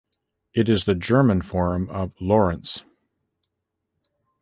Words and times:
It 0.55 0.67
is 0.67 0.85
the 0.85 0.95
German 0.95 1.43
form 1.43 1.87
of 1.91 2.11
Laurence. 2.19 2.83